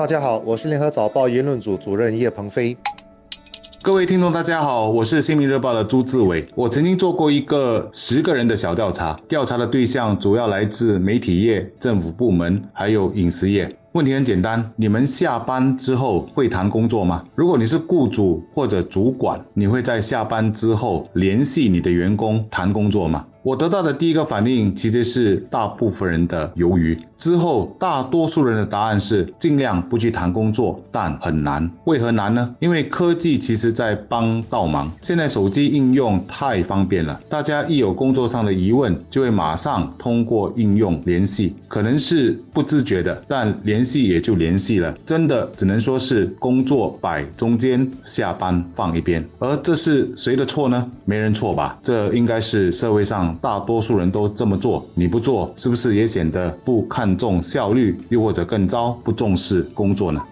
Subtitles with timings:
[0.00, 2.74] 大家好，我是联合早报言论组主任叶鹏飞。
[3.82, 6.48] 各位听众，大家好，我是新民日报的朱志伟。
[6.54, 13.70] 我曾经做过一个十个人的小调查，调查的对象主要来自媒体业、政府部门，还有饮食业。
[13.92, 17.22] 问题很简单，你们下班之后会谈工作吗？
[17.34, 23.26] 如果你是雇主或者主管，你会在下班之后联系你的员工谈工作吗？
[23.42, 26.98] 我得到的第一个反应其实是大部分人的犹豫。
[27.16, 31.70] 之后，大多数人的答案是尽量不去谈工作，但很难。
[31.84, 32.54] 为何难呢？
[32.60, 34.90] 因为科技其实在帮倒忙。
[35.02, 41.54] 现在手机应用太方便了，大家一有工作上的疑问，就会马上通过应用联系。
[41.68, 44.94] 可能是不自觉的，但联系也就联系了。
[45.04, 49.22] 真的只能说是工作摆中间，下班放一边。
[49.38, 50.90] 而这是谁的错呢？
[51.04, 51.78] 没人错吧？
[51.82, 54.84] 这应该是社会上大多数人都这么做。
[54.94, 57.10] 你不做，是不是也显得不看？
[57.20, 60.22] 重效率，又或者更糟，不重视工作呢？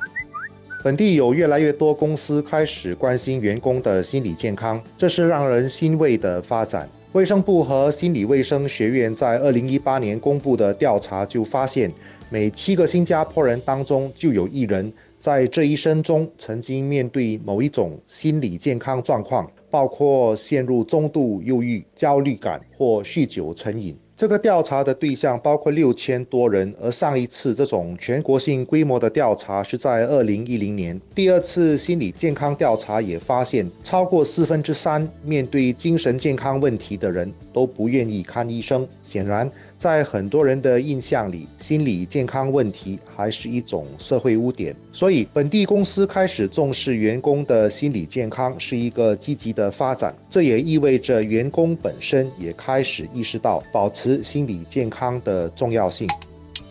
[0.83, 6.89] 本地有越来越多公司开始关心员工的心理健康，这是让人欣慰的发展。
[7.13, 11.93] 卫生部和心理卫生学院在二零一八年公布的调查就发现，
[12.31, 23.97] 每七个新加坡人当中就有一人在这一生中曾经面对某一种心理健康状况，包括陷入中度忧郁、焦虑感或酗酒成瘾。
[24.17, 31.01] 这个调查的对象包括六千多人，而上一次这种全国性规模的调查是在二零一零年。
[31.15, 38.87] 第二次心理健康调查也发现，超过四分之三面对精神健康问题的人都不愿意看医生。
[39.05, 39.49] 显然。
[39.79, 50.13] 在很多人的印象里，心理健康问题还是一种社会污点，所以本地公司开始重视员工的心理健康是一个积极的发展。
[50.29, 56.09] 这也意味着员工本身也开始意识到保持心理健康的重要性。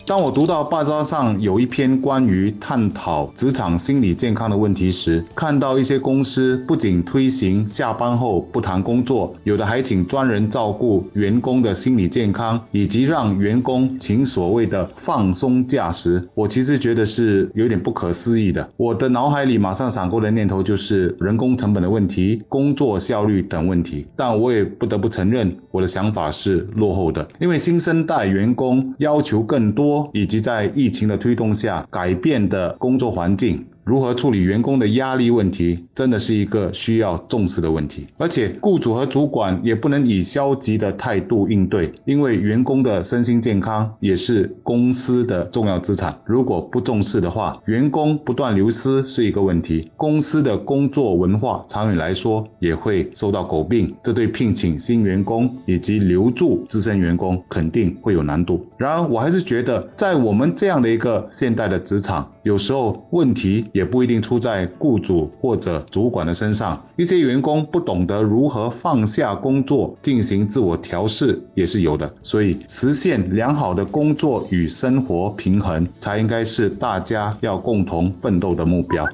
[0.08, 18.66] 当我读到报章上有一篇关于探讨职场心理健康的问题时，看到一些公司不仅推行下班后不谈工作，有的还请专人照顾员工的心理健康，以及让员工请所谓的放松假时，我其实觉得是有点不可思议的。
[18.78, 24.06] 我的脑海里马上闪过的念头就是人工成本的问题、工作效率等问题。
[24.16, 29.97] 但我也不得不承认，我的想法是落后的，因为新生代员工要求更多。
[30.12, 33.64] 以及在疫情的推动下改变的工作环境。
[33.88, 38.06] 如何处理员工的压力问题，真的是一个需要重视的问题。
[38.18, 46.14] 而且，雇主和主管也不能以消极的态度应对，因为员工的身心健康也是公司的重要资产。
[46.26, 53.96] 如果不重视的话，员工不断流失是一个问题，公司的工作文化长远来说也会受到诟病。
[54.02, 58.66] 这对聘请新员工以及留住资深员工肯定会有难度。
[58.76, 63.64] 然而，我还是觉得，在我们这样的一个现代的职场，有时候问题。
[63.78, 79.06] 也不一定出在雇主或者主管的身上，一些员工不懂得如何放下工作进行自我调试也是有的，所以实现良好的工作与生活平衡，才应该是大家要共同奋斗的目标。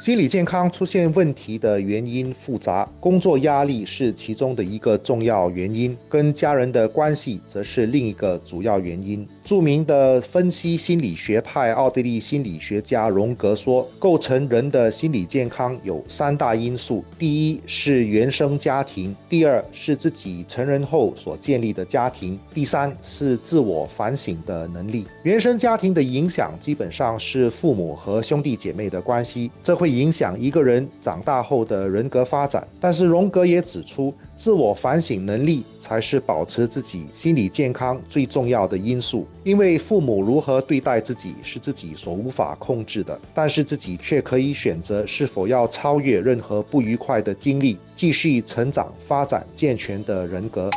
[0.00, 9.24] 心理健康出现问题的原因复杂，工作压力是其中的一个重要原因，跟家人的关系则是另一个主要原因。
[9.44, 25.04] 著名的分析心理学派奥地利心理学家荣格说，构成人的心理健康有三大因素：第一是原生家庭，第二是自己成人后所建立的家庭，第三是自我反省的能力。
[25.24, 32.66] 原生家庭的影响基本上是父母和兄弟姐妹的关系，这会影响一个人长大后的人格发展。
[32.80, 39.24] 但是荣格也指出，自我反省能力才是保持自己心理健康最重要的因素。
[39.44, 50.68] 因为父母如何对待自己是自己所无法控制的，但是自己却可以选择是否要超越任何不愉快的经历，继续成长、发展健全的人格。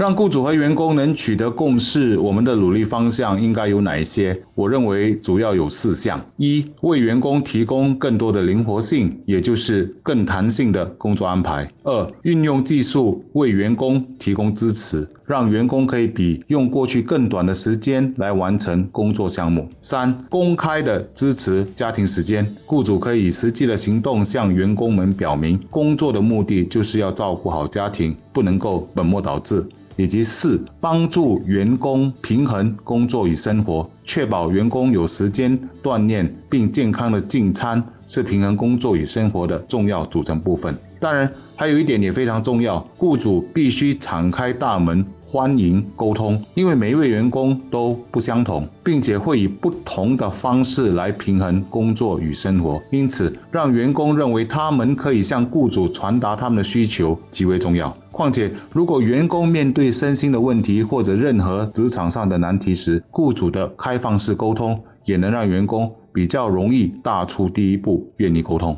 [0.00, 4.34] 让雇主和员工能取得共识，我们的努力方向应该有哪一些？
[4.54, 29.64] 我认为主要有四项：一、为员工提供更多的灵活性，也就是更弹性的工作安排；二、运用技术为员工提供支持，让员工可以比用过去更短的时间来完成工作项目；三、公开的支持家庭时间，雇主可以实际的行动向员工们表明，工作的目的就是要照顾好家庭，不能够本末倒置。
[29.96, 40.74] 以及四，帮助员工平衡工作与生活，确保员工有时间锻炼并健康的进餐，是平衡工作与生活的重要组成部分。
[40.98, 45.04] 当然，还有一点也非常重要，雇主必须敞开大门。
[45.32, 57.96] 欢迎沟通，因为每一位员工都不相同，并且会以不同的方式来平衡工作与生活，因此让员工认为他们可以向雇主传达他们的需求极为重要。
[58.10, 68.76] 况且，如果员工面对身心的问题或者任何职场上的难题时，雇主的开放式沟通也能让员工比较容易踏出第一步，愿意沟通。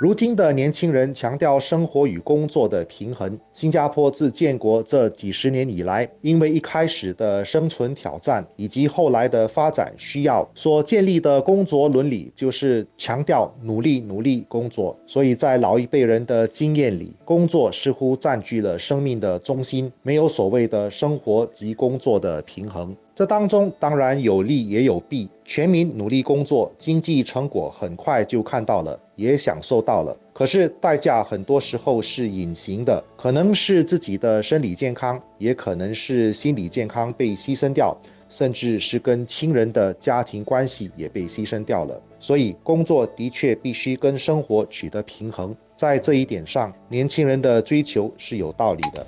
[0.00, 3.36] 如今的年轻人强调生活与工作的平衡。
[3.52, 14.96] 新加坡自建国这几十年以来，因为一开始的生存挑战以及后来的发展需要，所建立的工作伦理就是强调努力努力工作。
[15.04, 22.96] 所以在老一辈人的经验里，工作似乎占据了生命的中心，没有所谓的生活及工作的平衡。
[23.18, 25.28] 这当中当然有利也有弊。
[25.44, 30.16] 全民努力工作，经济成果很快就看到了，也享受到了。
[30.32, 37.92] 可是代价很多时候是隐形的，可能是自己的生理健康，也可能是心理健康被牺牲掉，
[38.28, 42.00] 甚至是跟亲人的家庭关系也被牺牲掉了。
[42.20, 45.52] 所以，工作的确必须跟生活取得平衡。
[45.74, 49.04] 在这一点上，年轻人的追求是有道理的。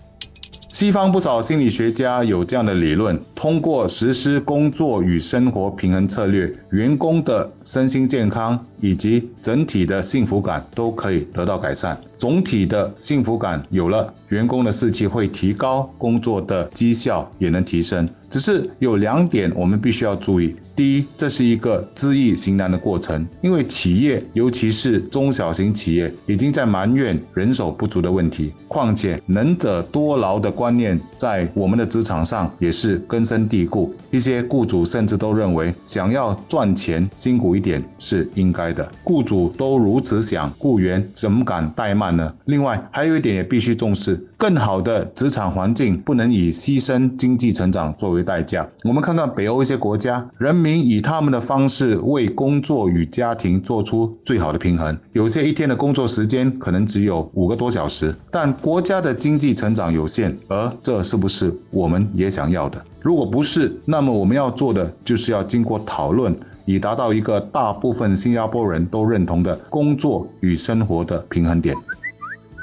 [0.70, 11.98] 西方不少心理学家有这样的理论：通过实施工作与生活平衡策略，员工的身心健康以及整体的幸福感都可以得到改善。
[12.16, 18.06] 总体的幸福感有了，员工的士气会提高，工作的绩效也能提升。
[18.28, 28.52] 只是有两点我们必须要注意：第一，这是一个知易行难的过程，因为企业，尤其是中小型企业，已经在埋怨人手不足的问题。
[28.68, 38.69] 况且“能者多劳”的观念在我们的职场上也是根深蒂固，一些雇主甚至都认为，想要赚钱辛苦一点是应该
[39.02, 42.32] 雇主都如此想，雇员怎么敢怠慢呢？
[42.44, 48.66] 另外，还有一点也必须重视：更好的职场环境不能以牺牲经济成长作为代价。
[48.84, 54.96] 我们看看北欧一些国家，人民以他们的方式为工作与家庭做出最好的平衡。
[55.12, 62.82] 有些一天的工作时间可能只有五个多小时，但国家的经济成长有限，而这是不是我们也想要的？
[63.00, 71.74] 如果不是，那么我们要做的就是要经过讨论，以达到一个大部分新加坡人都认同的工作与生活的平衡点。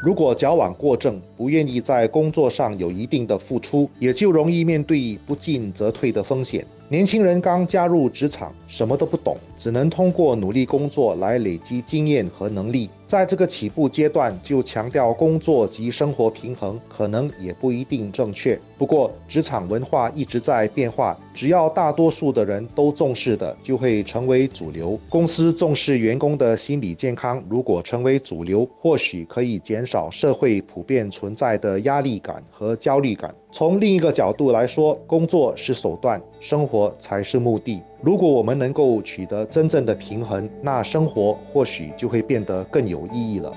[0.03, 6.63] 如果矫枉过正，不愿意在工作上有一定的付出，也就容易面对不进则退的风险。
[6.87, 12.89] 年轻人刚加入职场，什么都不懂，只能通过努力工作来累积经验和能力。
[13.07, 18.59] 在这个起步阶段就强调工作及生活平衡，可能也不一定正确。
[18.77, 24.99] 不过，职场文化一直在变化，只要大多数的人都重视的，就会成为主流。
[25.07, 33.33] 公司重视员工的心理健康，如果成为主流，或许可以减少社会普遍存在的压力感和焦虑感。
[33.53, 37.81] 从另一个角度来说，工作是手段，生活才是目的。
[38.01, 43.51] 如果我们能够取得真正的平衡，那生活或许就会变得更有意义了。